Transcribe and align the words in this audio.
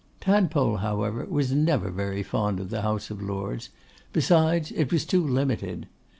Tadpole, 0.19 0.77
however, 0.77 1.27
was 1.29 1.51
never 1.51 1.91
very 1.91 2.23
fond 2.23 2.59
of 2.59 2.71
the 2.71 2.81
House 2.81 3.11
of 3.11 3.21
Lords; 3.21 3.69
besides, 4.13 4.71
it 4.71 4.91
was 4.91 5.05
too 5.05 5.21
limited. 5.23 5.85